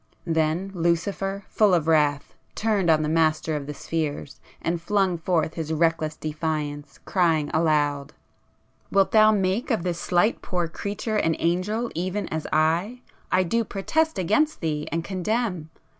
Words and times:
Then 0.25 0.71
Lucifer, 0.73 1.43
full 1.47 1.75
of 1.75 1.87
wrath, 1.87 2.33
turned 2.55 2.89
on 2.89 3.03
the 3.03 3.07
Master 3.07 3.55
of 3.55 3.67
the 3.67 3.73
Spheres, 3.75 4.41
and 4.59 4.81
flung 4.81 5.15
forth 5.19 5.53
his 5.53 5.71
reckless 5.71 6.15
[p 6.17 6.29
64] 6.29 6.31
defiance, 6.39 6.99
crying 7.05 7.51
aloud—'Wilt 7.53 9.11
thou 9.11 9.29
make 9.31 9.69
of 9.69 9.83
this 9.83 9.99
slight 9.99 10.41
poor 10.41 10.67
creature 10.67 11.17
an 11.17 11.35
Angel 11.37 11.91
even 11.93 12.27
as 12.29 12.47
I? 12.51 13.01
I 13.31 13.43
do 13.43 13.63
protest 13.63 14.17
against 14.17 14.59
thee 14.59 14.87
and 14.91 15.03
condemn! 15.03 15.69